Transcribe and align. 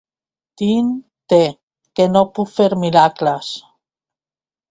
Tin-te, 0.61 1.39
que 1.99 2.07
no 2.15 2.25
puc 2.39 2.51
fer 2.55 2.69
miracles. 2.87 3.53